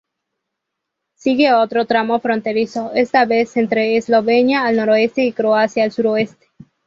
Sigue 1.13 1.53
otro 1.53 1.85
tramo 1.85 2.19
fronterizo, 2.19 2.91
esta 2.95 3.25
vez 3.25 3.55
entre 3.55 3.97
Eslovenia, 3.97 4.63
al 4.65 4.77
noreste, 4.77 5.23
y 5.25 5.31
Croacia, 5.31 5.83
al 5.83 5.91
suroeste. 5.91 6.47